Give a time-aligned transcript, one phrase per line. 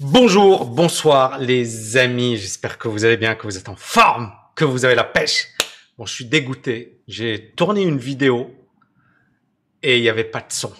[0.00, 4.64] Bonjour, bonsoir les amis, j'espère que vous allez bien, que vous êtes en forme, que
[4.64, 5.46] vous avez la pêche.
[5.96, 8.54] Bon, je suis dégoûté, j'ai tourné une vidéo
[9.82, 10.72] et il n'y avait pas de son.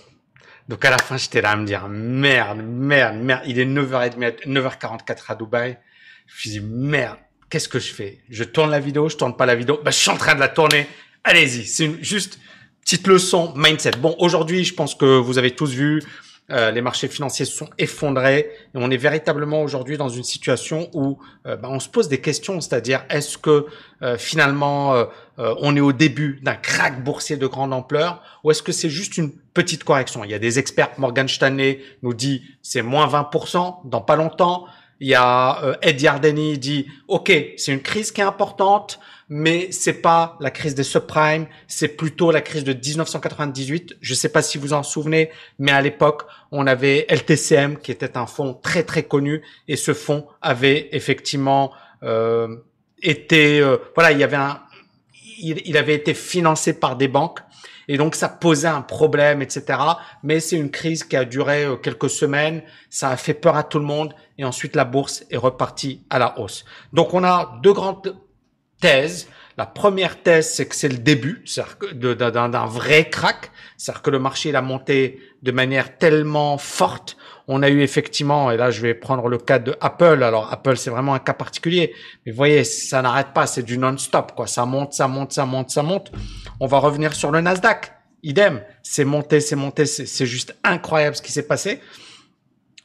[0.69, 4.45] Donc à la fin, j'étais là à me dire merde, merde, merde, il est 9h30,
[4.47, 5.79] 9h44 à Dubaï.
[6.27, 7.17] Je me suis dit merde,
[7.49, 8.21] qu'est-ce que je fais?
[8.29, 10.41] Je tourne la vidéo, je tourne pas la vidéo, bah, je suis en train de
[10.41, 10.87] la tourner.
[11.25, 12.39] Allez-y, c'est juste
[12.83, 13.93] petite leçon mindset.
[13.93, 16.03] Bon, aujourd'hui, je pense que vous avez tous vu,
[16.51, 20.89] euh, les marchés financiers se sont effondrés et on est véritablement aujourd'hui dans une situation
[20.93, 23.67] où euh, bah, on se pose des questions, c'est-à-dire est-ce que
[24.03, 25.07] euh, finalement
[25.39, 29.19] on est au début d'un crack boursier de grande ampleur ou est-ce que c'est juste
[29.19, 30.25] une petite correction?
[30.25, 34.67] Il y a des experts, Morgan Stanley nous dit c'est moins 20% dans pas longtemps.
[35.01, 39.69] Il y a euh, Ed Yardeni dit OK, c'est une crise qui est importante, mais
[39.71, 43.97] c'est pas la crise des subprimes, c'est plutôt la crise de 1998.
[44.01, 48.17] Je sais pas si vous en souvenez, mais à l'époque, on avait LTCM qui était
[48.17, 52.57] un fonds très très connu et ce fonds avait effectivement euh,
[53.03, 54.61] été euh, voilà, il y avait un
[55.39, 57.41] il avait été financé par des banques
[57.89, 59.79] et donc ça posait un problème, etc.
[60.23, 63.63] Mais c'est une crise qui a duré euh, quelques semaines, ça a fait peur à
[63.63, 66.65] tout le monde, et ensuite la bourse est repartie à la hausse.
[66.93, 68.17] Donc on a deux grandes
[68.81, 69.29] thèses.
[69.57, 71.43] La première thèse, c'est que c'est le début
[71.95, 77.17] d'un vrai crack, c'est-à-dire que le marché il a monté de manière tellement forte
[77.49, 80.23] on a eu effectivement, et là je vais prendre le cas de Apple.
[80.23, 83.79] Alors Apple c'est vraiment un cas particulier, mais vous voyez ça n'arrête pas, c'est du
[83.79, 84.47] non-stop quoi.
[84.47, 86.11] Ça monte, ça monte, ça monte, ça monte.
[86.61, 87.93] On va revenir sur le Nasdaq.
[88.23, 91.81] Idem, c'est monté, c'est monté, c'est juste incroyable ce qui s'est passé.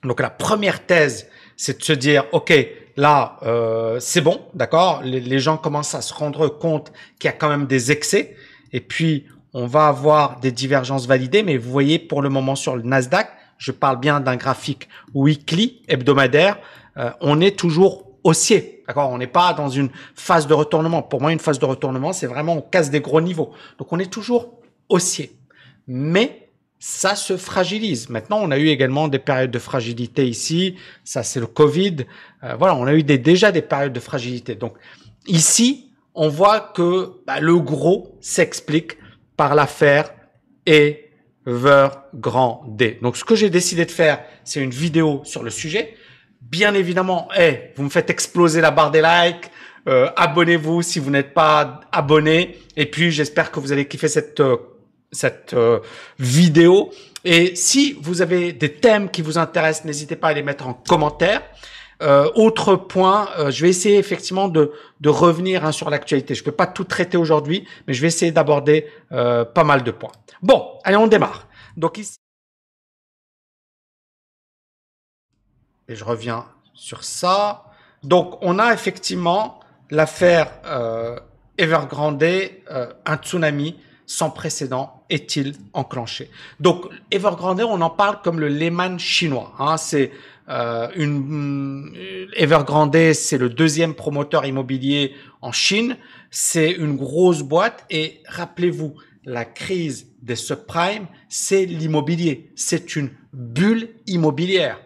[0.04, 2.54] Donc la première thèse, c'est de se dire, ok,
[2.98, 5.02] là, euh, c'est bon, d'accord?
[5.04, 8.36] Les, gens commencent à se rendre compte qu'il y a quand même des excès.
[8.74, 11.44] Et puis, on va avoir des divergences validées.
[11.44, 15.82] Mais vous voyez, pour le moment, sur le Nasdaq, je parle bien d'un graphique weekly,
[15.88, 16.58] hebdomadaire,
[16.98, 18.81] euh, on est toujours haussier.
[18.92, 21.02] D'accord On n'est pas dans une phase de retournement.
[21.02, 23.54] Pour moi, une phase de retournement, c'est vraiment on casse des gros niveaux.
[23.78, 25.32] Donc on est toujours haussier.
[25.88, 28.10] Mais ça se fragilise.
[28.10, 30.76] Maintenant, on a eu également des périodes de fragilité ici.
[31.06, 32.06] Ça, c'est le Covid.
[32.44, 34.56] Euh, voilà, on a eu déjà des périodes de fragilité.
[34.56, 34.74] Donc
[35.26, 38.98] ici, on voit que bah, le gros s'explique
[39.38, 40.12] par l'affaire
[40.66, 41.12] et
[41.46, 43.00] grand D.
[43.02, 45.96] Donc, ce que j'ai décidé de faire, c'est une vidéo sur le sujet.
[46.42, 49.52] Bien évidemment, hey, vous me faites exploser la barre des likes.
[49.88, 52.58] Euh, abonnez-vous si vous n'êtes pas abonné.
[52.76, 54.58] Et puis, j'espère que vous allez kiffer cette euh,
[55.12, 55.80] cette euh,
[56.20, 56.92] vidéo.
[57.26, 60.74] Et si vous avez des thèmes qui vous intéressent, n'hésitez pas à les mettre en
[60.74, 61.42] commentaire.
[62.34, 64.72] autre point, je vais essayer effectivement de,
[65.02, 66.34] de revenir hein, sur l'actualité.
[66.34, 70.14] Je peux pas tout traiter aujourd'hui, mais je vais essayer d'aborder pas mal de points.
[70.42, 71.48] Bon, allez, on démarre.
[71.78, 72.18] Donc ici,
[75.96, 77.66] je reviens sur ça.
[78.04, 79.60] Donc, on a effectivement
[79.90, 81.20] l'affaire euh,
[81.58, 83.76] Evergrande, euh, un tsunami
[84.06, 86.30] sans précédent est-il enclenché
[86.60, 89.54] Donc, Evergrande, on en parle comme le Lehman chinois.
[89.60, 89.78] Hein.
[89.78, 90.12] c'est
[90.50, 91.94] euh, une
[92.36, 95.98] Evergrande, c'est le deuxième promoteur immobilier en Chine.
[96.30, 102.52] C'est une grosse boîte et rappelez-vous, la crise des subprimes, c'est l'immobilier.
[102.56, 104.80] C'est une bulle immobilière.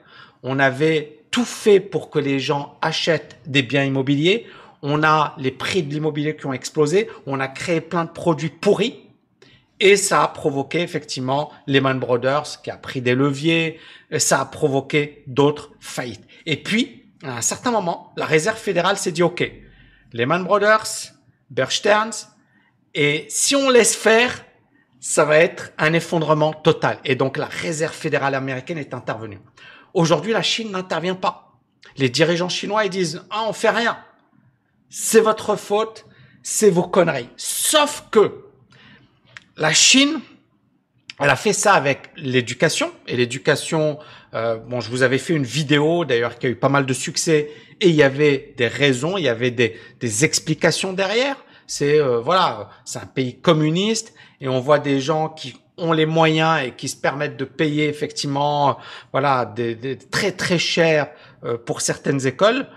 [0.46, 4.46] On avait tout fait pour que les gens achètent des biens immobiliers.
[4.84, 7.10] On a les prix de l'immobilier qui ont explosé.
[7.26, 9.02] On a créé plein de produits pourris.
[9.80, 13.80] Et ça a provoqué effectivement Lehman Brothers qui a pris des leviers.
[14.20, 16.24] Ça a provoqué d'autres faillites.
[16.46, 19.52] Et puis, à un certain moment, la Réserve fédérale s'est dit, OK,
[20.14, 21.12] Lehman Brothers,
[21.50, 21.72] Bear
[22.94, 24.46] et si on laisse faire,
[25.02, 27.00] ça va être un effondrement total.
[27.04, 29.40] Et donc la Réserve fédérale américaine est intervenue.
[29.96, 31.58] Aujourd'hui, la Chine n'intervient pas.
[31.98, 33.98] Les dirigeants chinois, ils disent, ah, on fait rien.
[34.90, 36.06] C'est votre faute,
[36.44, 37.30] c'est vos conneries.
[37.38, 38.46] Sauf que
[39.58, 40.20] la Chine,
[41.20, 42.92] elle a fait ça avec l'éducation.
[43.08, 43.98] Et l'éducation,
[44.34, 46.94] euh, bon, je vous avais fait une vidéo d'ailleurs qui a eu pas mal de
[46.94, 47.50] succès.
[47.82, 51.38] Et il y avait des raisons, il y avait des, des explications derrière
[51.68, 56.06] c'est euh, voilà, c'est un pays communiste et on voit des gens qui ont les
[56.06, 58.78] moyens et qui se permettent de payer effectivement
[59.12, 61.10] voilà des, très très cher
[61.44, 62.68] euh, pour certaines écoles.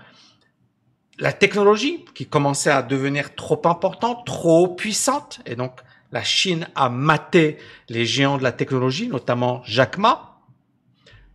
[1.17, 5.73] La technologie qui commençait à devenir trop importante, trop puissante et donc
[6.11, 7.57] la Chine a maté
[7.87, 10.39] les géants de la technologie, notamment Jack Ma.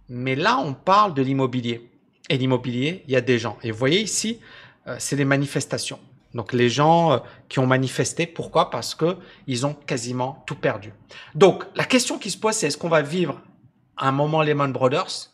[0.08, 1.90] Mais là, on parle de l'immobilier.
[2.28, 3.56] Et l'immobilier, il y a des gens.
[3.62, 4.40] Et vous voyez ici,
[4.87, 6.00] euh, c'est des manifestations.
[6.34, 8.70] Donc les gens euh, qui ont manifesté, pourquoi?
[8.70, 9.16] Parce que
[9.46, 10.92] ils ont quasiment tout perdu.
[11.34, 13.40] Donc la question qui se pose, c'est est-ce qu'on va vivre
[13.96, 15.31] un moment Lehman Brothers?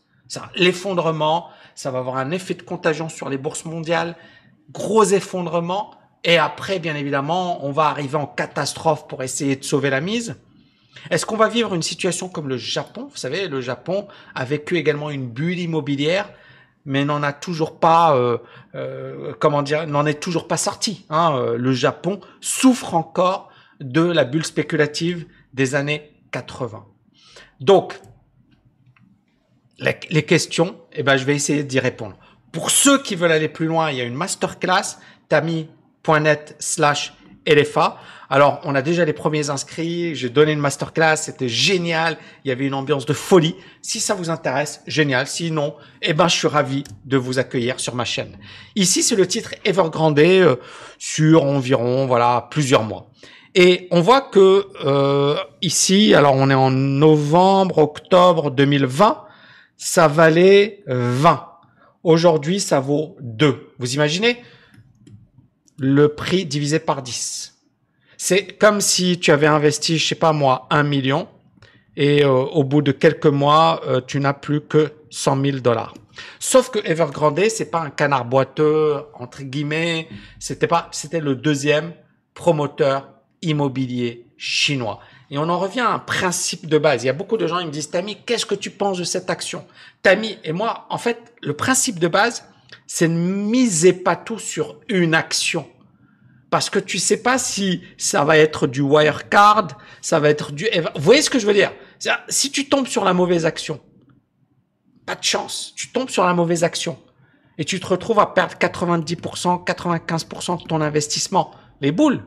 [0.54, 4.16] L'effondrement, ça va avoir un effet de contagion sur les bourses mondiales,
[4.70, 9.90] gros effondrement, et après, bien évidemment, on va arriver en catastrophe pour essayer de sauver
[9.90, 10.36] la mise.
[11.10, 13.08] Est-ce qu'on va vivre une situation comme le Japon?
[13.10, 16.30] Vous savez, le Japon a vécu également une bulle immobilière,
[16.90, 18.38] mais n'en a toujours pas, euh,
[18.74, 21.06] euh, comment dire, n'en est toujours pas sorti.
[21.08, 21.36] Hein.
[21.36, 23.48] Euh, le Japon souffre encore
[23.78, 26.84] de la bulle spéculative des années 80.
[27.60, 28.00] Donc,
[29.78, 32.16] les questions, eh ben, je vais essayer d'y répondre.
[32.50, 34.98] Pour ceux qui veulent aller plus loin, il y a une masterclass
[35.28, 37.14] tami.net slash
[37.46, 37.98] LFA.
[38.32, 40.14] Alors, on a déjà les premiers inscrits.
[40.14, 41.16] J'ai donné une masterclass.
[41.16, 42.16] C'était génial.
[42.44, 43.56] Il y avait une ambiance de folie.
[43.82, 45.26] Si ça vous intéresse, génial.
[45.26, 48.38] Sinon, eh ben, je suis ravi de vous accueillir sur ma chaîne.
[48.76, 50.54] Ici, c'est le titre Evergrande euh,
[50.96, 53.10] sur environ, voilà, plusieurs mois.
[53.56, 59.24] Et on voit que euh, ici, alors on est en novembre, octobre 2020,
[59.76, 61.48] ça valait 20.
[62.04, 63.72] Aujourd'hui, ça vaut 2.
[63.80, 64.40] Vous imaginez?
[65.78, 67.59] Le prix divisé par 10.
[68.22, 71.26] C'est comme si tu avais investi, je sais pas moi, 1 million
[71.96, 75.94] et euh, au bout de quelques mois, euh, tu n'as plus que 100 000 dollars.
[76.38, 80.06] Sauf que Evergrande, c'est pas un canard boiteux entre guillemets.
[80.38, 81.94] C'était pas, c'était le deuxième
[82.34, 83.08] promoteur
[83.40, 85.00] immobilier chinois.
[85.30, 87.02] Et on en revient à un principe de base.
[87.02, 89.04] Il y a beaucoup de gens qui me disent, Tami, qu'est-ce que tu penses de
[89.04, 89.64] cette action?
[90.02, 92.44] Tami et moi, en fait, le principe de base,
[92.86, 95.66] c'est ne misez pas tout sur une action.
[96.50, 99.68] Parce que tu sais pas si ça va être du Wirecard,
[100.02, 100.68] ça va être du...
[100.96, 101.72] Vous voyez ce que je veux dire?
[102.28, 103.80] Si tu tombes sur la mauvaise action,
[105.06, 106.98] pas de chance, tu tombes sur la mauvaise action
[107.56, 111.52] et tu te retrouves à perdre 90%, 95% de ton investissement.
[111.80, 112.24] Les boules.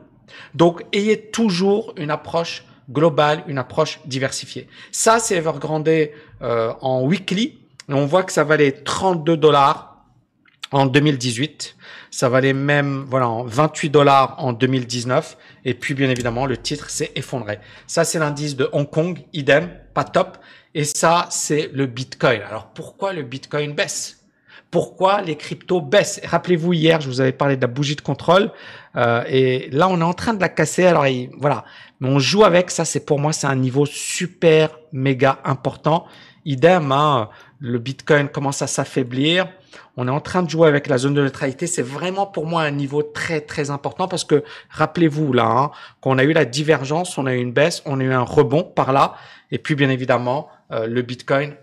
[0.54, 4.68] Donc, ayez toujours une approche globale, une approche diversifiée.
[4.90, 7.58] Ça, c'est Evergrande euh, en weekly.
[7.88, 9.93] On voit que ça valait 32 dollars
[10.74, 11.76] en 2018.
[12.10, 15.36] Ça valait même voilà 28 dollars en 2019.
[15.64, 17.58] Et puis bien évidemment, le titre s'est effondré.
[17.86, 20.38] Ça, c'est l'indice de Hong Kong, idem, pas top.
[20.74, 22.42] Et ça, c'est le Bitcoin.
[22.42, 24.20] Alors pourquoi le Bitcoin baisse?
[24.70, 26.20] Pourquoi les cryptos baissent?
[26.24, 28.50] Rappelez-vous, hier, je vous avais parlé de la bougie de contrôle.
[28.96, 30.84] Euh, et là, on est en train de la casser.
[30.84, 31.06] Alors,
[31.38, 31.64] voilà.
[32.00, 32.72] Mais on joue avec.
[32.72, 36.06] Ça, c'est pour moi, c'est un niveau super, méga important.
[36.44, 37.30] Idem, hein,
[37.60, 39.46] le Bitcoin commence à s'affaiblir.
[39.96, 41.66] On est en train de jouer avec la zone de neutralité.
[41.66, 46.18] C'est vraiment pour moi un niveau très très important parce que rappelez-vous là, hein, qu'on
[46.18, 48.92] a eu la divergence, on a eu une baisse, on a eu un rebond par
[48.92, 49.14] là,
[49.50, 51.54] et puis bien évidemment euh, le Bitcoin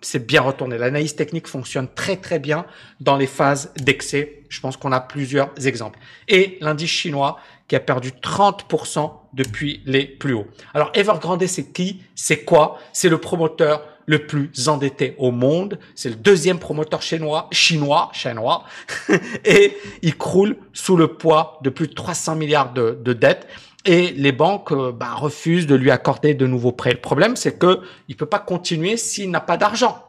[0.00, 0.78] s'est bien retourné.
[0.78, 2.66] L'analyse technique fonctionne très très bien
[3.00, 4.42] dans les phases d'excès.
[4.48, 5.98] Je pense qu'on a plusieurs exemples.
[6.26, 7.38] Et l'indice chinois
[7.68, 10.46] qui a perdu 30% depuis les plus hauts.
[10.74, 12.02] Alors Evergrande, c'est qui?
[12.14, 12.78] C'est quoi?
[12.92, 15.78] C'est le promoteur le plus endetté au monde.
[15.94, 18.64] C'est le deuxième promoteur chinois, chinois, chinois,
[19.44, 23.46] et il croule sous le poids de plus de 300 milliards de, de dettes
[23.84, 26.92] et les banques euh, bah, refusent de lui accorder de nouveaux prêts.
[26.92, 30.02] Le problème, c'est que il peut pas continuer s'il n'a pas d'argent.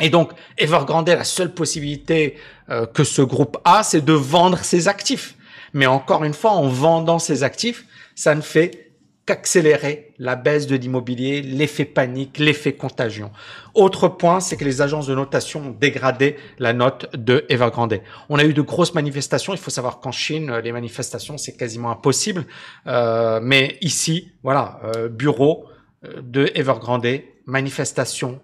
[0.00, 2.36] Et donc, Evergrande, la seule possibilité
[2.70, 5.34] euh, que ce groupe a, c'est de vendre ses actifs.
[5.74, 7.84] Mais encore une fois, en vendant ses actifs,
[8.14, 8.89] ça ne fait
[9.30, 13.30] accélérer la baisse de l'immobilier, l'effet panique, l'effet contagion.
[13.74, 18.00] Autre point, c'est que les agences de notation ont dégradé la note de Evergrande.
[18.28, 19.54] On a eu de grosses manifestations.
[19.54, 22.44] Il faut savoir qu'en Chine, les manifestations, c'est quasiment impossible.
[22.86, 25.66] Euh, mais ici, voilà, euh, bureau
[26.04, 27.06] euh, de Evergrande,
[27.46, 28.40] manifestation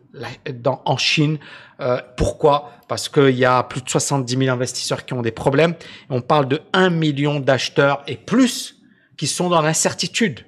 [0.52, 1.38] dans, en Chine.
[1.81, 2.71] Euh, pourquoi?
[2.88, 5.75] Parce qu'il y a plus de 70 000 investisseurs qui ont des problèmes.
[6.11, 8.83] On parle de 1 million d'acheteurs et plus
[9.16, 10.45] qui sont dans l'incertitude.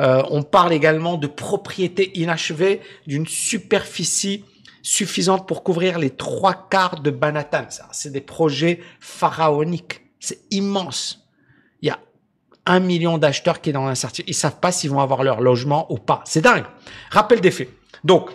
[0.00, 4.44] Euh, on parle également de propriété inachevée d'une superficie
[4.82, 7.66] suffisante pour couvrir les trois quarts de Banatan.
[7.92, 10.00] C'est des projets pharaoniques.
[10.18, 11.26] C'est immense.
[11.82, 11.98] Il y a
[12.66, 14.28] un million d'acheteurs qui sont dans l'incertitude.
[14.28, 16.22] Ils savent pas s'ils vont avoir leur logement ou pas.
[16.24, 16.64] C'est dingue.
[17.10, 17.68] Rappel des faits.
[18.02, 18.30] Donc,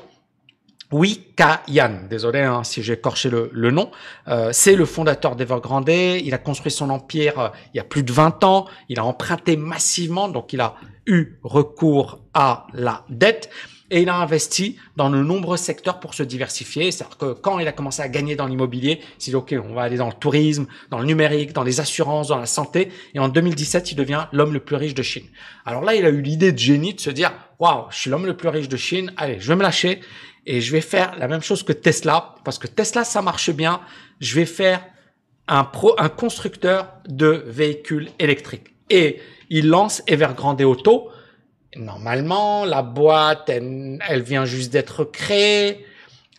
[0.91, 1.33] oui,
[1.67, 3.89] Yan, désolé hein, si j'ai écorché le, nom,
[4.27, 5.89] euh, c'est le fondateur d'Evergrande.
[5.89, 8.67] Il a construit son empire euh, il y a plus de 20 ans.
[8.87, 10.75] Il a emprunté massivement, donc il a
[11.07, 13.49] eu recours à la dette
[13.91, 16.91] et il a investi dans de nombreux secteurs pour se diversifier.
[16.91, 19.73] C'est-à-dire que quand il a commencé à gagner dans l'immobilier, il s'est dit, OK, on
[19.73, 22.91] va aller dans le tourisme, dans le numérique, dans les assurances, dans la santé.
[23.13, 25.25] Et en 2017, il devient l'homme le plus riche de Chine.
[25.65, 28.25] Alors là, il a eu l'idée de génie de se dire, waouh, je suis l'homme
[28.25, 29.13] le plus riche de Chine.
[29.17, 30.01] Allez, je vais me lâcher
[30.47, 33.81] et je vais faire la même chose que Tesla parce que Tesla, ça marche bien.
[34.19, 34.83] Je vais faire
[35.47, 38.73] un pro, un constructeur de véhicules électriques.
[38.89, 41.09] Et il lance Evergrande Auto.
[41.75, 45.85] Normalement, la boîte, elle, vient juste d'être créée.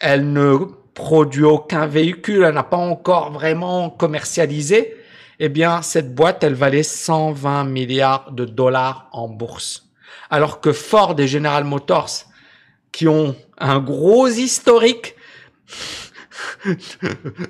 [0.00, 0.56] elle ne
[0.94, 4.96] produit aucun véhicule, elle n'a pas encore vraiment commercialisé,
[5.38, 9.90] eh bien, cette boîte, elle valait 120 milliards de dollars en bourse.
[10.30, 12.24] Alors que Ford et General Motors,
[12.92, 15.14] qui ont un gros historique,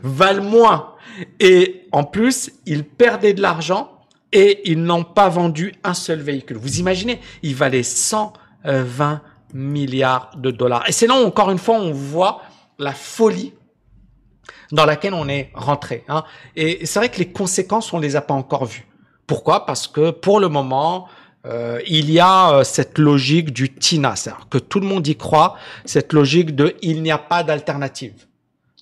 [0.02, 0.94] valent moins.
[1.38, 3.95] Et en plus, ils perdaient de l'argent
[4.36, 6.58] et ils n'ont pas vendu un seul véhicule.
[6.58, 9.22] Vous imaginez, il valait 120
[9.54, 10.86] milliards de dollars.
[10.86, 12.42] Et c'est là, encore une fois, on voit
[12.78, 13.54] la folie
[14.72, 16.04] dans laquelle on est rentré.
[16.08, 16.22] Hein.
[16.54, 18.86] Et c'est vrai que les conséquences, on les a pas encore vues.
[19.26, 19.64] Pourquoi?
[19.64, 21.08] Parce que pour le moment,
[21.46, 25.16] euh, il y a euh, cette logique du TINA, c'est-à-dire que tout le monde y
[25.16, 28.26] croit, cette logique de il n'y a pas d'alternative.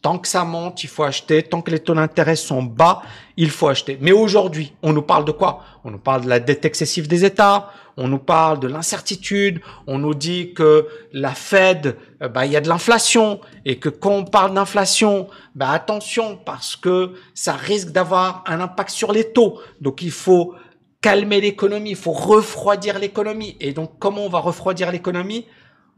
[0.05, 1.43] Tant que ça monte, il faut acheter.
[1.43, 3.01] Tant que les taux d'intérêt sont bas,
[3.39, 3.97] il faut acheter.
[4.03, 5.63] Mais aujourd'hui, on nous parle de quoi?
[5.83, 7.71] On nous parle de la dette excessive des États.
[7.97, 9.63] On nous parle de l'incertitude.
[9.87, 13.89] On nous dit que la Fed, euh, bah, il y a de l'inflation et que
[13.89, 19.33] quand on parle d'inflation, bah, attention parce que ça risque d'avoir un impact sur les
[19.33, 19.59] taux.
[19.81, 20.55] Donc il faut
[21.01, 23.57] calmer l'économie, il faut refroidir l'économie.
[23.59, 25.47] Et donc comment on va refroidir l'économie?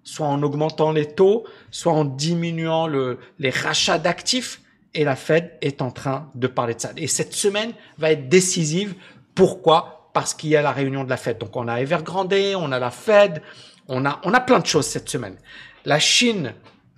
[0.07, 4.63] Soit en augmentant les taux, soit en diminuant le, les rachats d'actifs.
[4.95, 6.93] Et la Fed est en train de parler de ça.
[6.97, 8.95] Et cette semaine va être décisive.
[9.35, 10.11] Pourquoi?
[10.15, 11.39] Parce qu'il y a la réunion de la Fed.
[11.39, 13.43] Donc on a Evergrande, on a la Fed,
[13.89, 15.37] on a, on a plein de choses cette semaine.
[15.85, 16.55] La Chine,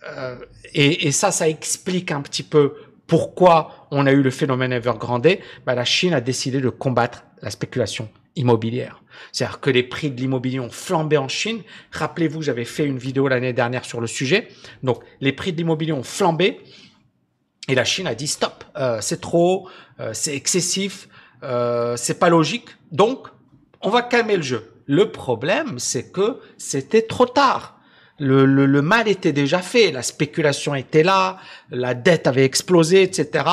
[0.07, 0.37] euh,
[0.75, 2.75] et, et, ça, ça explique un petit peu
[3.07, 5.39] pourquoi on a eu le phénomène Evergrande.
[5.67, 9.03] Bah, la Chine a décidé de combattre la spéculation immobilière.
[9.33, 11.63] C'est-à-dire que les prix de l'immobilier ont flambé en Chine.
[11.93, 14.49] Rappelez-vous, j'avais fait une vidéo l'année dernière sur le sujet.
[14.83, 16.61] Donc, les prix de l'immobilier ont flambé.
[17.69, 19.69] Et la Chine a dit stop, euh, c'est trop,
[20.01, 21.09] euh, c'est excessif,
[21.43, 22.69] euh, c'est pas logique.
[22.93, 23.29] Donc,
[23.83, 24.73] on va calmer le jeu.
[24.87, 27.79] Le problème, c'est que c'était trop tard.
[28.19, 31.39] Le, le, le, mal était déjà fait, la spéculation était là,
[31.71, 33.45] la dette avait explosé, etc.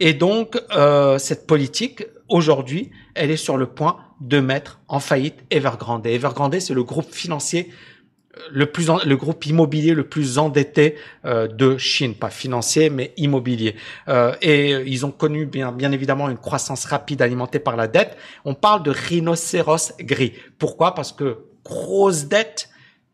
[0.00, 5.44] Et donc, euh, cette politique, aujourd'hui, elle est sur le point de mettre en faillite
[5.50, 6.06] Evergrande.
[6.06, 7.70] Evergrande, c'est le groupe financier
[8.36, 13.12] euh, le plus le groupe immobilier le plus endetté euh, de Chine, pas financier mais
[13.16, 13.76] immobilier.
[14.08, 18.16] Euh, et ils ont connu bien bien évidemment une croissance rapide alimentée par la dette.
[18.44, 20.32] On parle de rhinocéros gris.
[20.58, 20.94] Pourquoi?
[20.94, 22.68] Parce que grosse dette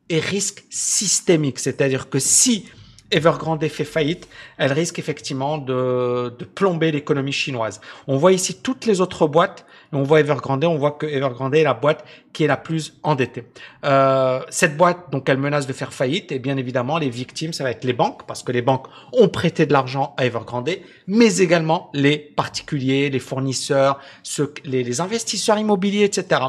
[0.09, 2.69] et risque systémique, c'est-à-dire que si
[3.13, 4.29] Evergrande fait faillite,
[4.59, 7.81] elle risque effectivement de, de plomber l'économie chinoise.
[8.07, 11.63] On voit ici toutes les autres boîtes, on voit Evergrande, on voit que Evergrande est
[11.63, 13.45] la boîte qui est la plus endettée.
[13.85, 17.63] Euh, cette boîte, donc, elle menace de faire faillite, et bien évidemment, les victimes, ça
[17.63, 20.71] va être les banques, parce que les banques ont prêté de l'argent à Evergrande,
[21.07, 26.41] mais également les particuliers, les fournisseurs, ceux, les, les investisseurs immobiliers, etc.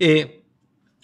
[0.00, 0.42] Et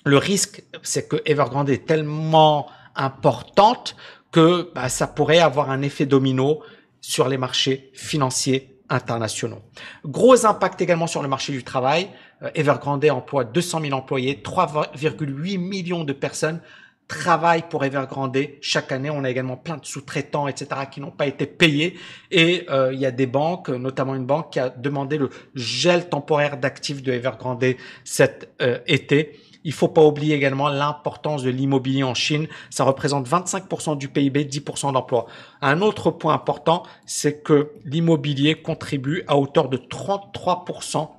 [0.05, 3.97] le risque, c'est que Evergrande est tellement importante
[4.33, 6.63] que bah, ça pourrait avoir un effet domino
[7.01, 9.61] sur les marchés financiers internationaux.
[10.05, 12.09] Gros impact également sur le marché du travail.
[12.43, 16.61] Euh, Evergrande emploie 200 000 employés, 3,8 millions de personnes
[17.09, 19.11] travaillent pour Evergrande chaque année.
[19.11, 21.99] On a également plein de sous-traitants, etc., qui n'ont pas été payés.
[22.31, 26.09] Et euh, il y a des banques, notamment une banque qui a demandé le gel
[26.09, 27.65] temporaire d'actifs de Evergrande
[28.05, 29.39] cet euh, été.
[29.65, 32.49] Il faut pas oublier également l'importance de l'immobilier en Chine.
[32.71, 35.27] Ça représente 25% du PIB, 10% d'emplois.
[35.61, 41.11] Un autre point important, c'est que l'immobilier contribue à hauteur de 33%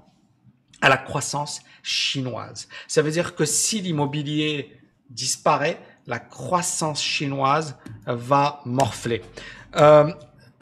[0.81, 2.67] à la croissance chinoise.
[2.87, 4.71] Ça veut dire que si l'immobilier
[5.09, 9.21] disparaît, la croissance chinoise va morfler.
[9.77, 10.11] Euh,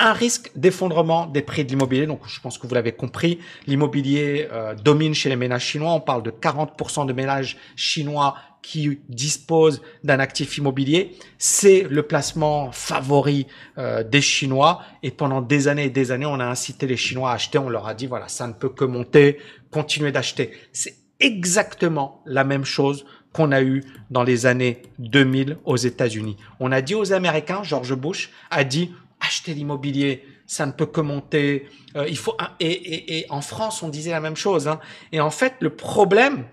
[0.01, 2.07] un risque d'effondrement des prix de l'immobilier.
[2.07, 5.93] Donc, je pense que vous l'avez compris, l'immobilier euh, domine chez les ménages chinois.
[5.93, 11.15] On parle de 40% de ménages chinois qui disposent d'un actif immobilier.
[11.37, 14.81] C'est le placement favori euh, des Chinois.
[15.03, 17.57] Et pendant des années et des années, on a incité les Chinois à acheter.
[17.57, 19.39] On leur a dit, voilà, ça ne peut que monter,
[19.71, 20.51] continuez d'acheter.
[20.73, 26.37] C'est exactement la même chose qu'on a eu dans les années 2000 aux États-Unis.
[26.59, 28.91] On a dit aux Américains, George Bush a dit,
[29.31, 31.69] acheter l'immobilier, ça ne peut que monter.
[31.95, 34.67] Euh, il faut et, et, en France, on disait la même chose.
[34.67, 34.79] Hein.
[35.13, 36.43] Et en fait, le problème,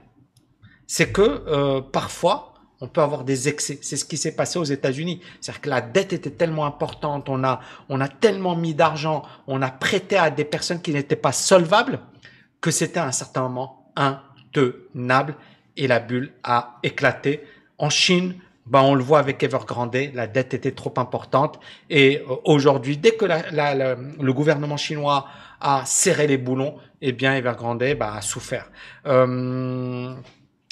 [0.87, 3.81] c'est que euh, parfois, on peut avoir des excès.
[3.83, 5.21] C'est ce qui s'est passé aux États-Unis.
[5.41, 9.61] C'est-à-dire que la dette était tellement importante, on a, on a tellement mis d'argent, on
[9.61, 11.99] a prêté à des personnes qui n'étaient pas solvables,
[12.61, 15.35] que c'était à un certain moment intenable
[15.77, 17.43] et la bulle a éclaté.
[17.79, 18.37] En Chine,
[18.71, 21.59] ben on le voit avec Evergrande, la dette était trop importante.
[21.89, 25.27] Et euh, aujourd'hui, dès que le gouvernement chinois
[25.61, 28.71] a serré les boulons, eh bien Evergrande ben, a souffert.
[29.07, 30.15] Euh,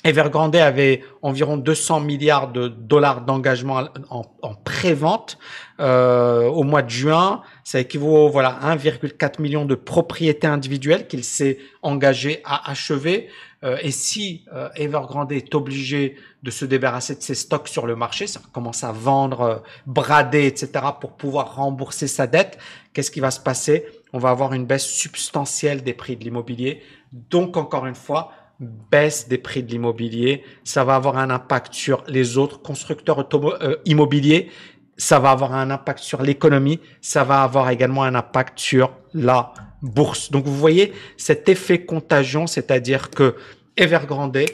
[0.04, 5.36] Evergrande avait environ 200 milliards de dollars d'engagement en, en pré-vente
[5.80, 7.42] euh, au mois de juin.
[7.64, 13.28] Ça équivaut voilà 1,4 million de propriétés individuelles qu'il s'est engagé à achever.
[13.64, 17.96] Euh, et si euh, Evergrande est obligé de se débarrasser de ses stocks sur le
[17.96, 20.84] marché, ça commence à vendre, euh, brader, etc.
[21.00, 22.58] pour pouvoir rembourser sa dette,
[22.92, 23.86] qu'est-ce qui va se passer?
[24.12, 26.82] On va avoir une baisse substantielle des prix de l'immobilier.
[27.12, 32.04] Donc encore une fois, baisse des prix de l'immobilier, ça va avoir un impact sur
[32.08, 34.50] les autres constructeurs euh, immobiliers,
[34.96, 39.52] ça va avoir un impact sur l'économie, ça va avoir également un impact sur la
[39.86, 40.30] bourse.
[40.30, 43.36] Donc vous voyez cet effet contagion, c'est-à-dire que
[43.76, 44.44] Evergrande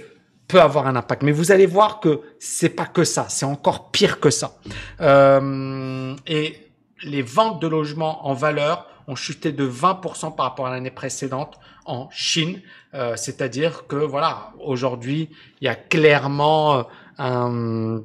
[0.49, 1.23] peut avoir un impact.
[1.23, 4.57] Mais vous allez voir que c'est pas que ça, c'est encore pire que ça.
[5.01, 6.57] Euh, et
[7.03, 11.59] les ventes de logements en valeur ont chuté de 20% par rapport à l'année précédente
[11.85, 12.61] en Chine.
[12.95, 16.87] Euh, c'est-à-dire que voilà, aujourd'hui, il y a clairement
[17.19, 17.99] euh,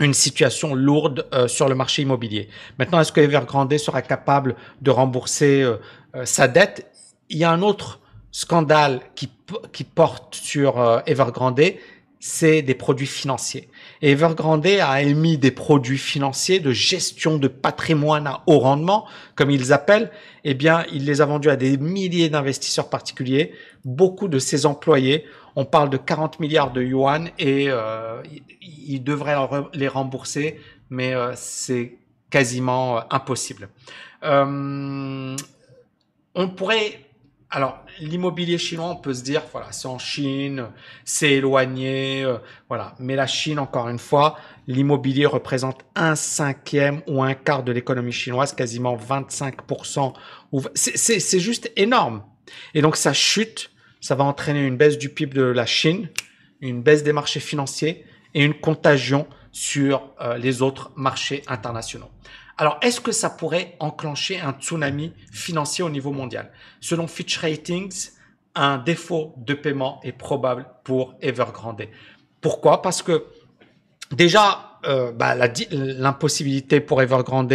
[0.00, 2.48] une situation lourde euh, sur le marché immobilier.
[2.78, 5.66] Maintenant, est-ce que Evergrande sera capable de rembourser
[6.24, 6.90] sa dette?
[7.28, 8.00] Il y a un autre
[8.30, 9.30] scandale qui,
[9.72, 11.60] qui porte sur Evergrande,
[12.20, 13.68] c'est des produits financiers.
[14.02, 19.72] Evergrande a émis des produits financiers de gestion de patrimoine à haut rendement, comme ils
[19.72, 20.10] appellent.
[20.44, 23.52] Eh bien, il les a vendus à des milliers d'investisseurs particuliers.
[23.84, 25.26] Beaucoup de ses employés,
[25.58, 28.22] on parle de 40 milliards de yuan et euh,
[28.62, 29.34] il devrait
[29.74, 31.98] les rembourser, mais euh, c'est
[32.30, 33.68] quasiment euh, impossible.
[34.22, 35.34] On
[36.56, 37.00] pourrait
[37.50, 40.66] alors, l'immobilier chinois, on peut se dire, voilà, c'est en Chine,
[41.04, 42.24] c'est éloigné,
[42.68, 42.94] voilà.
[43.00, 44.36] Mais la Chine, encore une fois,
[44.66, 50.12] l'immobilier représente un cinquième ou un quart de l'économie chinoise, quasiment 25%.
[50.74, 52.22] C'est juste énorme.
[52.74, 56.08] Et donc, ça chute, ça va entraîner une baisse du PIB de la Chine,
[56.60, 62.10] une baisse des marchés financiers et une contagion sur euh, les autres marchés internationaux.
[62.56, 66.50] Alors, est-ce que ça pourrait enclencher un tsunami financier au niveau mondial?
[66.80, 68.10] Selon Fitch Ratings,
[68.54, 71.84] un défaut de paiement est probable pour Evergrande.
[72.40, 72.82] Pourquoi?
[72.82, 73.26] Parce que
[74.10, 75.36] déjà, euh, bah,
[75.70, 77.52] l'impossibilité pour Evergrande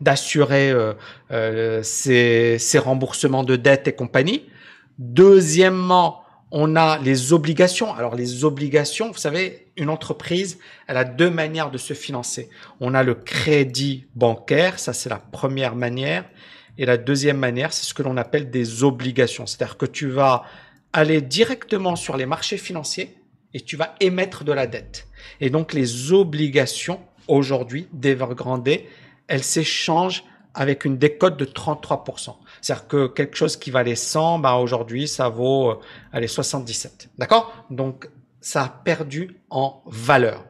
[0.00, 0.70] d'assurer
[1.30, 4.48] euh, ses, ses remboursements de dettes et compagnie.
[4.98, 7.94] Deuxièmement, on a les obligations.
[7.94, 12.48] Alors les obligations, vous savez, une entreprise, elle a deux manières de se financer.
[12.80, 16.24] On a le crédit bancaire, ça c'est la première manière.
[16.78, 19.46] Et la deuxième manière, c'est ce que l'on appelle des obligations.
[19.46, 20.44] C'est-à-dire que tu vas
[20.92, 23.16] aller directement sur les marchés financiers
[23.52, 25.08] et tu vas émettre de la dette.
[25.40, 28.68] Et donc les obligations aujourd'hui d'Evergrande,
[29.26, 32.34] elles s'échangent avec une décote de 33%.
[32.60, 35.80] C'est-à-dire que quelque chose qui valait 100, bah aujourd'hui, ça vaut euh,
[36.12, 37.10] allez, 77.
[37.18, 37.52] D'accord?
[37.70, 38.08] Donc,
[38.40, 40.44] ça a perdu en valeur.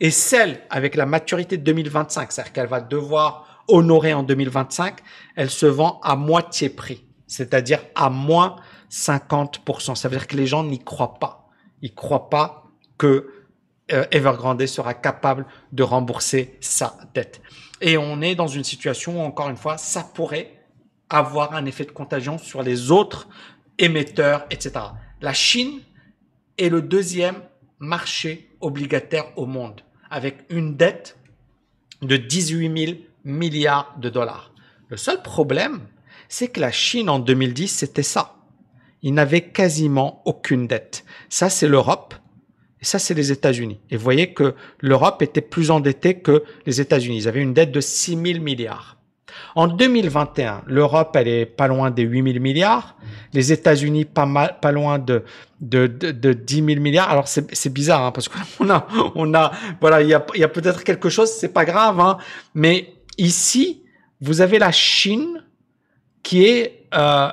[0.00, 4.98] Et celle avec la maturité de 2025, c'est-à-dire qu'elle va devoir honorer en 2025,
[5.36, 8.56] elle se vend à moitié prix, c'est-à-dire à moins
[8.90, 9.94] 50%.
[9.94, 11.48] Ça veut dire que les gens n'y croient pas.
[11.82, 12.64] Ils croient pas
[12.98, 13.30] que
[13.92, 17.40] euh, Evergrande sera capable de rembourser sa dette.
[17.80, 20.59] Et on est dans une situation où, encore une fois, ça pourrait
[21.10, 23.28] avoir un effet de contagion sur les autres
[23.78, 24.72] émetteurs, etc.
[25.20, 25.80] La Chine
[26.56, 27.42] est le deuxième
[27.78, 31.18] marché obligataire au monde, avec une dette
[32.02, 34.52] de 18 000 milliards de dollars.
[34.88, 35.80] Le seul problème,
[36.28, 38.36] c'est que la Chine en 2010, c'était ça.
[39.02, 41.04] Il n'avait quasiment aucune dette.
[41.28, 42.14] Ça, c'est l'Europe.
[42.80, 43.80] Et ça, c'est les États-Unis.
[43.90, 47.18] Et vous voyez que l'Europe était plus endettée que les États-Unis.
[47.18, 48.99] Ils avaient une dette de 6 000 milliards.
[49.54, 52.96] En 2021, l'Europe, elle est pas loin des 8 000 milliards.
[53.32, 55.24] Les États-Unis, pas pas loin de,
[55.60, 57.10] de, de, de 10 000 milliards.
[57.10, 60.48] Alors, c'est bizarre, hein, parce qu'on a, on a, voilà, il y a, y a
[60.48, 62.18] peut-être quelque chose, c'est pas grave, hein,
[62.54, 63.82] mais ici,
[64.20, 65.44] vous avez la Chine
[66.22, 67.28] qui est euh,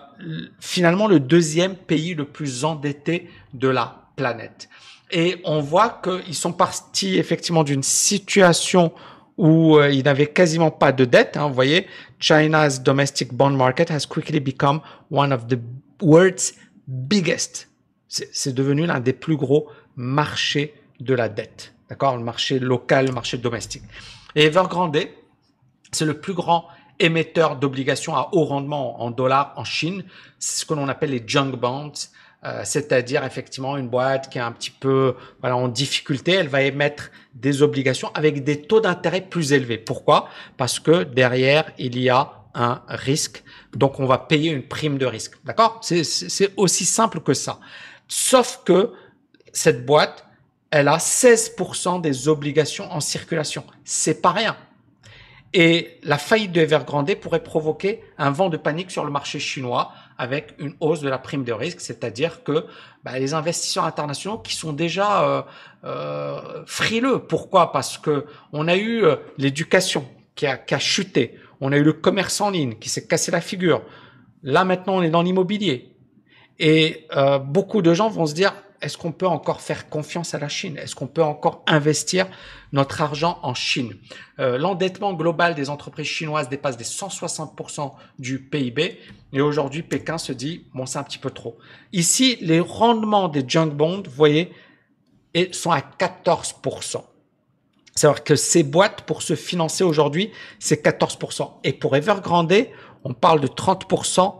[0.60, 4.70] finalement le deuxième pays le plus endetté de la planète.
[5.12, 8.92] Et on voit qu'ils sont partis effectivement d'une situation
[9.38, 11.38] où euh, ils n'avaient quasiment pas de dette.
[11.38, 11.88] Hein, vous voyez,
[12.20, 15.60] China's domestic bond market has quickly become one of the
[16.02, 16.56] world's
[16.88, 17.70] biggest.
[18.08, 21.74] C'est devenu l'un des plus gros marchés de la dette.
[21.90, 23.84] D'accord Le marché local, le marché domestique.
[24.36, 24.98] Et Evergrande,
[25.92, 26.68] c'est le plus grand
[27.00, 30.04] émetteur d'obligations à haut rendement en dollars en Chine.
[30.40, 31.92] C'est ce que l'on appelle les junk bonds.
[32.44, 36.62] Euh, c'est-à-dire effectivement une boîte qui est un petit peu voilà, en difficulté, elle va
[36.62, 39.80] émettre des obligations avec des taux d'intérêt plus élevés.
[39.80, 40.30] Pourquoi?
[40.56, 43.44] Parce que derrière, il y a un risque,
[43.76, 45.34] donc on va payer une prime de risque.
[45.46, 45.80] D'accord?
[45.82, 47.60] C'est aussi simple que ça.
[48.08, 48.94] Sauf que
[49.52, 50.26] cette boîte,
[50.70, 53.64] elle a 16% des obligations en circulation.
[53.84, 54.56] C'est pas rien.
[55.54, 59.92] Et la faillite de Evergrande pourrait provoquer un vent de panique sur le marché chinois
[60.18, 62.66] avec une hausse de la prime de risque, c'est-à-dire que
[63.04, 65.42] bah, les investisseurs internationaux qui sont déjà euh,
[65.84, 67.20] euh, frileux.
[67.20, 67.72] Pourquoi?
[67.72, 71.94] Parce que on a eu euh, l'éducation qui a, qui chuté, on a eu le
[71.94, 73.84] commerce en ligne qui s'est cassé la figure.
[74.44, 75.94] Là maintenant, on est dans l'immobilier.
[76.60, 77.08] Et
[77.44, 80.78] beaucoup de gens vont se dire, est-ce qu'on peut encore faire confiance à la Chine?
[80.78, 82.28] Est-ce qu'on peut encore investir
[82.72, 83.96] notre argent en Chine?
[84.40, 89.00] Euh, L'endettement global des entreprises chinoises dépasse des 160% du PIB
[89.34, 91.58] et aujourd'hui Pékin se dit bon c'est un petit peu trop.
[91.92, 94.52] Ici les rendements des junk bonds, vous voyez,
[95.52, 97.04] sont à 14%.
[97.96, 101.52] C'est-à-dire que ces boîtes pour se financer aujourd'hui c'est 14%.
[101.64, 102.68] Et pour Evergrande
[103.04, 104.36] on parle de 30%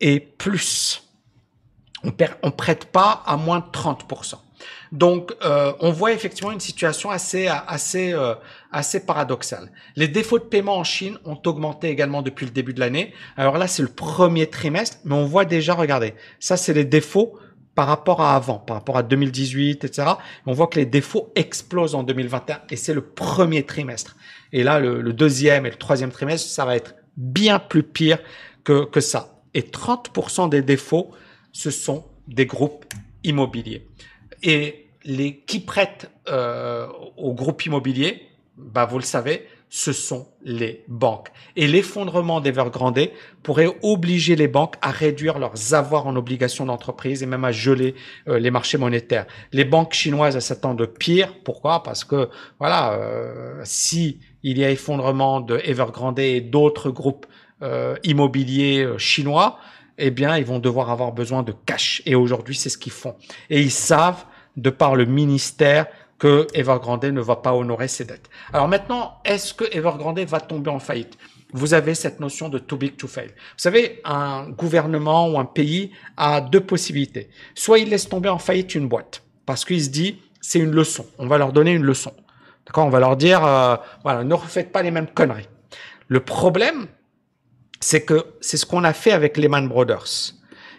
[0.00, 1.09] et plus
[2.04, 4.36] on ne prête pas à moins de 30%.
[4.92, 8.34] Donc, euh, on voit effectivement une situation assez assez euh,
[8.72, 9.70] assez paradoxale.
[9.96, 13.14] Les défauts de paiement en Chine ont augmenté également depuis le début de l'année.
[13.36, 17.38] Alors là, c'est le premier trimestre, mais on voit déjà, regardez, ça c'est les défauts
[17.74, 20.08] par rapport à avant, par rapport à 2018, etc.
[20.44, 24.16] On voit que les défauts explosent en 2021 et c'est le premier trimestre.
[24.52, 28.18] Et là, le, le, deuxième et le troisième trimestre, ça va être bien plus pire
[28.64, 29.40] que, que ça.
[29.54, 31.12] Et 30% des défauts
[31.52, 32.84] ce sont des groupes
[33.24, 33.86] immobiliers.
[34.42, 36.86] Et les qui prêtent euh,
[37.16, 38.22] aux groupes immobiliers,
[38.56, 41.28] bah vous le savez, ce sont les banques.
[41.54, 43.08] Et l'effondrement d'Evergrande
[43.44, 47.94] pourrait obliger les banques à réduire leurs avoirs en obligations d'entreprise et même à geler
[48.28, 49.26] euh, les marchés monétaires.
[49.52, 51.34] Les banques chinoises s'attendent pire.
[51.44, 51.84] Pourquoi?
[51.84, 57.26] Parce que voilà, euh, si il y a effondrement de Evergrande et d'autres groupes
[57.62, 59.58] euh, immobiliers euh, chinois,
[60.00, 62.02] eh bien, ils vont devoir avoir besoin de cash.
[62.06, 63.14] Et aujourd'hui, c'est ce qu'ils font.
[63.48, 64.24] Et ils savent,
[64.56, 65.86] de par le ministère,
[66.18, 68.28] que Evergrande ne va pas honorer ses dettes.
[68.52, 71.16] Alors maintenant, est-ce que Evergrande va tomber en faillite?
[71.52, 73.28] Vous avez cette notion de too big to fail.
[73.28, 77.30] Vous savez, un gouvernement ou un pays a deux possibilités.
[77.54, 81.06] Soit il laisse tomber en faillite une boîte, parce qu'il se dit, c'est une leçon.
[81.18, 82.12] On va leur donner une leçon.
[82.66, 82.86] D'accord?
[82.86, 85.48] On va leur dire, euh, voilà, ne refaites pas les mêmes conneries.
[86.08, 86.86] Le problème,
[87.80, 90.34] c'est que c'est ce qu'on a fait avec Lehman Brothers.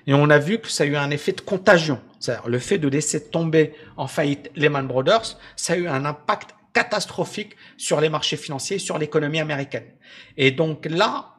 [0.08, 2.00] Et on a vu que ça a eu un effet de contagion.
[2.20, 6.52] C'est-à-dire le fait de laisser tomber en faillite Lehman Brothers, ça a eu un impact
[6.74, 9.86] catastrophique sur les marchés financiers, sur l'économie américaine.
[10.38, 11.36] Et donc là,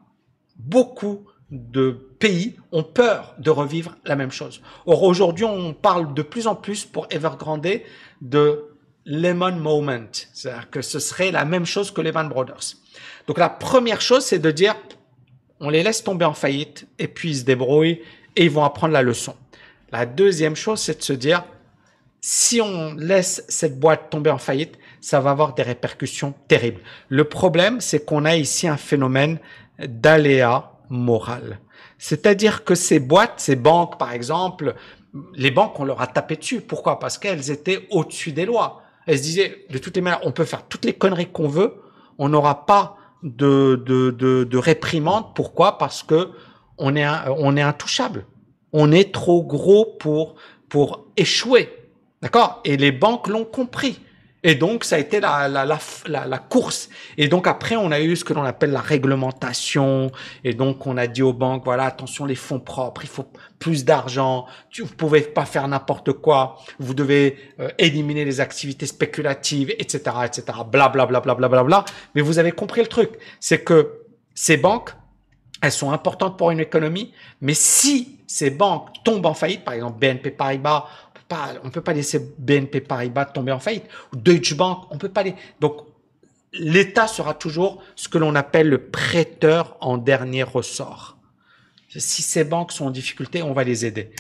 [0.57, 4.63] beaucoup de pays ont peur de revivre la même chose.
[4.87, 7.81] Or aujourd'hui, on parle de plus en plus pour Evergrande
[8.21, 8.65] de
[9.05, 12.77] Lehman Moment, c'est-à-dire que ce serait la même chose que Lehman Brothers.
[13.27, 14.77] Donc la première chose, c'est de dire
[15.63, 18.03] on les laisse tomber en faillite et puis ils se débrouillent
[18.37, 19.35] et ils vont apprendre la leçon.
[19.93, 21.45] La deuxième chose, c'est de se dire,
[22.21, 26.81] si on laisse cette boîte tomber en faillite, ça va avoir des répercussions terribles.
[27.09, 29.39] Le problème, c'est qu'on a ici un phénomène
[29.79, 31.61] d'aléa moral.
[31.97, 34.75] C'est-à-dire que ces boîtes, ces banques, par exemple,
[35.35, 36.61] les banques, on leur a tapé dessus.
[36.61, 36.99] Pourquoi?
[36.99, 38.83] Parce qu'elles étaient au-dessus des lois.
[39.07, 41.83] Elles se disaient, de toutes les manières, on peut faire toutes les conneries qu'on veut,
[42.19, 45.35] on n'aura pas de, de, de, de réprimande.
[45.35, 45.79] Pourquoi?
[45.79, 46.31] Parce que
[46.79, 47.07] on est,
[47.39, 48.27] on est intouchable.
[48.73, 50.35] On est trop gros pour,
[50.69, 51.69] pour échouer.
[52.23, 52.61] D'accord?
[52.65, 54.01] Et les banques l'ont compris.
[54.45, 56.89] Et donc, ça a été la, la, la, la, course.
[57.17, 60.11] Et donc, après, on a eu ce que l'on appelle la réglementation.
[60.43, 63.27] Et donc, on a dit aux banques, voilà, attention, les fonds propres, il faut
[63.61, 64.47] plus d'argent.
[64.77, 66.59] Vous pouvez pas faire n'importe quoi.
[66.81, 71.63] Vous devez euh, éliminer les activités spéculatives, etc., etc., bla, bla, bla, bla, bla, bla,
[71.63, 71.85] bla.
[72.17, 73.11] Mais vous avez compris le truc.
[73.39, 74.01] C'est que
[74.35, 74.91] ces banques,
[75.61, 77.13] elles sont importantes pour une économie.
[77.41, 80.87] Mais si ces banques tombent en faillite, par exemple, BNP Paribas,
[81.63, 83.85] on ne peut pas laisser BNP Paribas tomber en faillite.
[84.13, 85.35] Ou Deutsche Bank, on peut pas les.
[85.61, 85.87] Donc,
[86.53, 91.17] l'État sera toujours ce que l'on appelle le prêteur en dernier ressort.
[91.89, 94.11] Si ces banques sont en difficulté, on va les aider.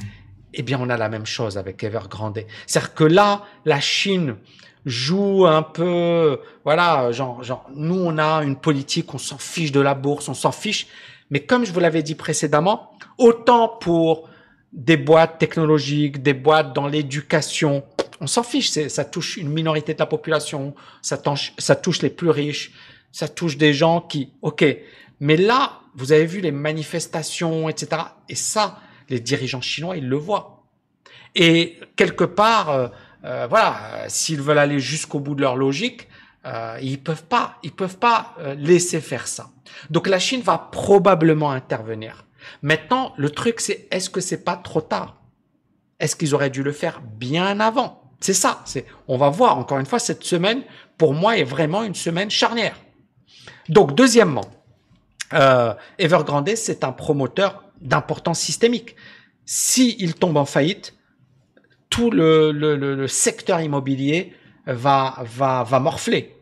[0.55, 2.41] Eh bien, on a la même chose avec Evergrande.
[2.67, 4.37] C'est-à-dire que là, la Chine
[4.85, 9.81] joue un peu, voilà, genre, genre, nous, on a une politique, on s'en fiche de
[9.81, 10.87] la bourse, on s'en fiche.
[11.31, 14.29] Mais comme je vous l'avais dit précédemment, autant pour
[14.73, 17.85] des boîtes technologiques, des boîtes dans l'éducation.
[18.21, 22.11] On s'en fiche, ça touche une minorité de la population, ça touche, ça touche les
[22.11, 22.73] plus riches,
[23.11, 24.65] ça touche des gens qui, ok.
[25.21, 28.03] Mais là, vous avez vu les manifestations, etc.
[28.29, 30.65] Et ça, les dirigeants chinois, ils le voient.
[31.35, 32.89] Et quelque part, euh,
[33.25, 36.09] euh, voilà, s'ils veulent aller jusqu'au bout de leur logique,
[36.45, 39.51] euh, ils peuvent pas, ils peuvent pas euh, laisser faire ça.
[39.91, 42.25] Donc la Chine va probablement intervenir.
[42.63, 45.17] Maintenant, le truc, c'est est-ce que c'est pas trop tard?
[46.01, 48.03] Est-ce qu'ils auraient dû le faire bien avant?
[48.21, 48.65] C'est ça.
[49.09, 50.63] On va voir encore une fois cette semaine.
[50.97, 52.77] Pour moi, est vraiment une semaine charnière.
[53.69, 54.49] Donc, deuxièmement,
[55.33, 58.97] euh, Evergrande, c'est un promoteur d'importance systémique.
[59.45, 60.95] S'il tombe en faillite,
[61.91, 64.35] tout le, le, le, secteur immobilier
[64.67, 66.37] va, va, va morfler.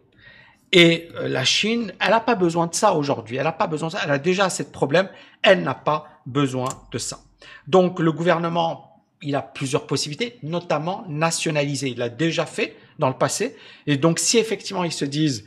[0.72, 3.36] Et euh, la Chine, elle n'a pas besoin de ça aujourd'hui.
[3.36, 4.00] Elle n'a pas besoin de ça.
[4.04, 5.08] Elle a déjà assez de problèmes.
[5.42, 7.20] Elle n'a pas besoin de ça.
[7.66, 11.88] Donc le gouvernement, il a plusieurs possibilités, notamment nationaliser.
[11.88, 13.56] Il l'a déjà fait dans le passé.
[13.86, 15.44] Et donc si effectivement ils se disent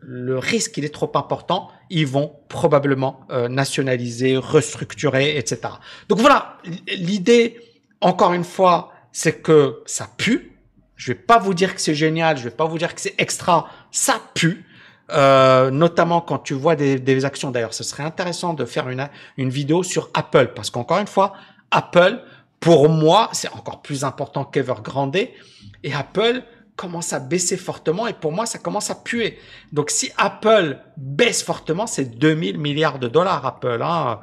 [0.00, 5.74] le risque il est trop important, ils vont probablement euh, nationaliser, restructurer, etc.
[6.08, 6.58] Donc voilà,
[6.88, 7.60] l'idée,
[8.00, 10.52] encore une fois, c'est que ça pue.
[10.96, 13.14] Je vais pas vous dire que c'est génial, je vais pas vous dire que c'est
[13.18, 14.65] extra, ça pue.
[15.12, 17.52] Euh, notamment quand tu vois des, des actions.
[17.52, 21.34] D'ailleurs, ce serait intéressant de faire une, une vidéo sur Apple, parce qu'encore une fois,
[21.70, 22.20] Apple,
[22.58, 25.16] pour moi, c'est encore plus important qu'Evergrande.
[25.16, 26.42] Et Apple
[26.74, 29.38] commence à baisser fortement et pour moi, ça commence à puer.
[29.72, 33.80] Donc, si Apple baisse fortement, c'est 2000 milliards de dollars, Apple.
[33.82, 34.20] Hein.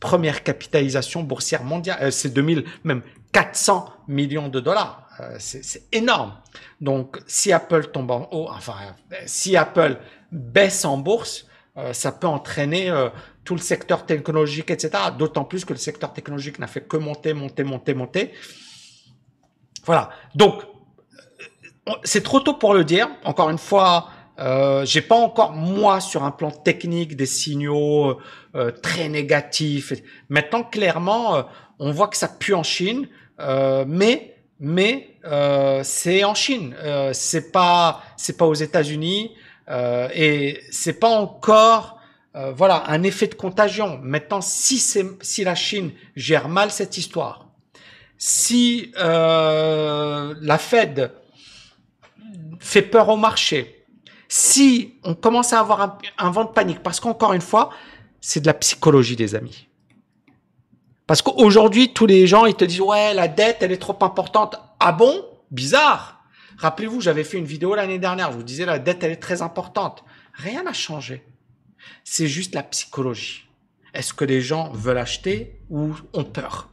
[0.00, 1.98] Première capitalisation boursière mondiale.
[2.02, 5.08] Euh, c'est 2000, même 400 millions de dollars.
[5.20, 6.34] Euh, c'est énorme.
[6.80, 8.74] Donc, si Apple tombe en haut, enfin,
[9.26, 9.98] si Apple
[10.32, 13.08] baisse en bourse, euh, ça peut entraîner euh,
[13.44, 14.90] tout le secteur technologique, etc.
[15.18, 18.32] D'autant plus que le secteur technologique n'a fait que monter, monter, monter, monter.
[19.84, 20.10] Voilà.
[20.36, 20.62] Donc,
[21.88, 23.08] euh, c'est trop tôt pour le dire.
[23.24, 24.10] Encore une fois,
[24.84, 28.18] j'ai pas encore moi sur un plan technique des signaux
[28.82, 29.92] très négatifs.
[30.28, 31.44] Maintenant, clairement,
[31.78, 33.06] on voit que ça pue en Chine,
[33.86, 35.18] mais mais
[35.84, 36.74] c'est en Chine.
[37.12, 39.30] c'est pas c'est pas aux États-Unis.
[39.68, 41.98] Euh, et c'est pas encore
[42.36, 43.98] euh, voilà un effet de contagion.
[44.02, 47.48] Maintenant, si si la Chine gère mal cette histoire,
[48.18, 51.12] si euh, la Fed
[52.58, 53.86] fait peur au marché,
[54.28, 57.70] si on commence à avoir un, un vent de panique, parce qu'encore une fois,
[58.20, 59.68] c'est de la psychologie des amis.
[61.06, 64.56] Parce qu'aujourd'hui, tous les gens, ils te disent, ouais, la dette, elle est trop importante.
[64.80, 65.24] Ah bon?
[65.50, 66.13] Bizarre.
[66.58, 69.42] Rappelez-vous, j'avais fait une vidéo l'année dernière, je vous disais la dette, elle est très
[69.42, 70.04] importante.
[70.34, 71.24] Rien n'a changé.
[72.04, 73.46] C'est juste la psychologie.
[73.92, 76.70] Est-ce que les gens veulent acheter ou ont peur?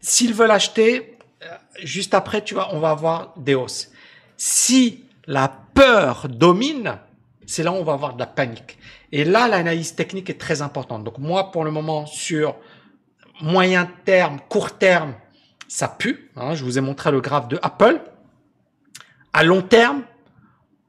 [0.00, 3.92] S'ils veulent acheter, euh, juste après, tu vois, on va avoir des hausses.
[4.36, 6.98] Si la peur domine,
[7.46, 8.78] c'est là où on va avoir de la panique.
[9.12, 11.04] Et là, l'analyse technique est très importante.
[11.04, 12.56] Donc moi, pour le moment, sur
[13.40, 15.14] moyen terme, court terme,
[15.68, 16.30] ça pue.
[16.36, 16.54] Hein.
[16.54, 18.00] je vous ai montré le graphe de Apple.
[19.32, 20.02] À long terme,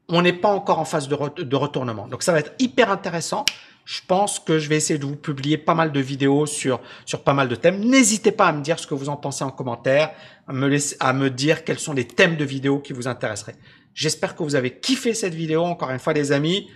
[0.08, 1.14] on n'est pas encore en phase de,
[1.56, 2.08] retournement.
[2.08, 3.44] Donc ça va être hyper intéressant.
[3.84, 7.22] Je pense que je vais essayer de vous publier pas mal de vidéos sur, sur
[7.22, 7.80] pas mal de thèmes.
[7.80, 10.10] N'hésitez pas à me dire ce que vous en pensez en commentaire,
[10.46, 13.56] à me, dire quels sont les thèmes de vidéos qui vous intéresseraient.
[13.94, 15.62] J'espère que vous avez kiffé cette vidéo.
[15.62, 16.68] Encore une fois, les amis,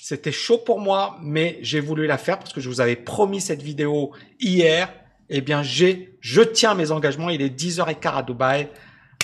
[0.00, 3.40] c'était chaud pour moi, mais j'ai voulu la faire parce que je vous avais promis
[3.40, 4.92] cette vidéo hier.
[5.30, 7.30] Eh bien, j'ai, je tiens mes engagements.
[7.30, 8.68] Il est 10h15 à Dubaï.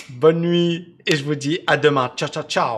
[0.09, 2.11] Bonne nuit et je vous dis à demain.
[2.15, 2.77] Ciao, ciao, ciao.